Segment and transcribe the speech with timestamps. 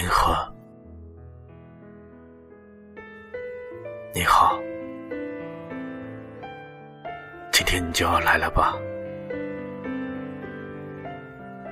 [0.00, 0.32] 银河，
[4.14, 4.56] 你好，
[7.50, 8.78] 今天你就要来了吧？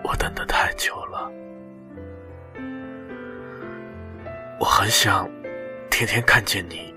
[0.02, 1.30] 我等得太久了，
[4.58, 5.30] 我很想
[5.88, 6.92] 天天看见你。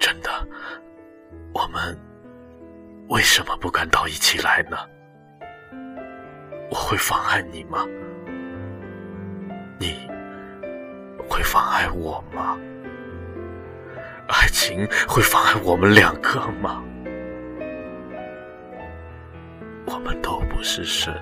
[0.00, 0.28] 真的，
[1.52, 1.96] 我们
[3.08, 4.76] 为什么不敢到一起来呢？
[6.70, 7.86] 我会妨碍你吗？
[9.78, 10.12] 你？
[11.44, 12.58] 妨碍我吗？
[14.26, 16.82] 爱情会妨碍我们两个吗？
[19.86, 21.14] 我们都不是神，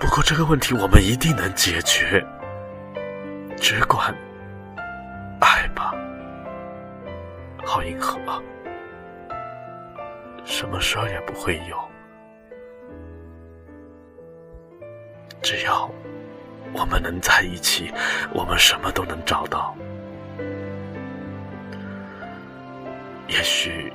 [0.00, 2.26] 不过这个问题我们一定能解决。
[3.56, 4.14] 只管
[5.40, 5.94] 爱吧，
[7.64, 8.18] 好银河，
[10.44, 11.76] 什么事儿也不会有，
[15.42, 15.90] 只要。
[16.72, 17.92] 我们能在一起，
[18.32, 19.76] 我们什么都能找到。
[23.26, 23.92] 也许，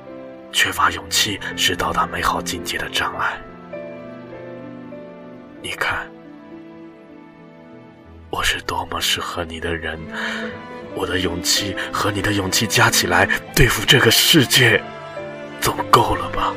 [0.52, 3.40] 缺乏勇气是到达美好境界的障碍。
[5.62, 6.06] 你看，
[8.30, 9.98] 我是多么适合你的人，
[10.94, 14.80] 我的勇气和你的勇气加起来，对付这个世界，
[15.60, 16.54] 总够了吧？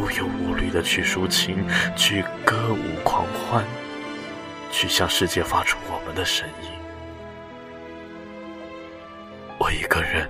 [0.00, 1.62] 无忧无虑的去抒情，
[1.94, 3.62] 去歌舞狂欢，
[4.72, 6.70] 去向世界发出我们的声音。
[9.58, 10.26] 我一个人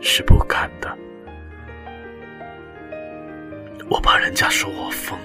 [0.00, 0.96] 是不敢的，
[3.90, 5.18] 我怕人家说我疯。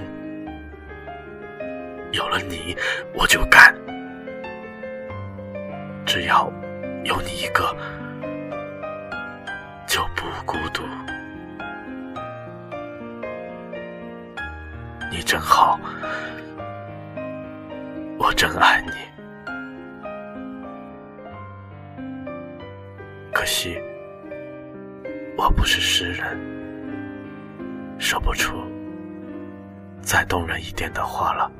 [2.11, 2.75] 有了你，
[3.13, 3.75] 我就敢。
[6.07, 6.51] 只要
[7.03, 7.75] 有你一个，
[9.85, 10.81] 就不孤独。
[15.09, 15.79] 你真好，
[18.17, 18.91] 我真爱你。
[23.33, 23.79] 可惜，
[25.37, 26.37] 我不是诗人，
[27.97, 28.61] 说不出
[30.01, 31.51] 再动人一点的话了。